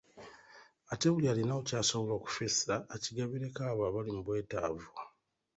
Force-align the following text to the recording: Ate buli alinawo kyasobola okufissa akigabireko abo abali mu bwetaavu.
Ate 0.91 1.05
buli 1.13 1.25
alinawo 1.31 1.61
kyasobola 1.67 2.13
okufissa 2.15 2.73
akigabireko 2.95 3.59
abo 3.69 3.81
abali 3.89 4.11
mu 4.15 4.21
bwetaavu. 4.27 4.87